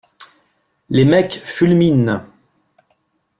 Les 0.89 1.05
mecs 1.05 1.37
fulminent. 1.45 2.23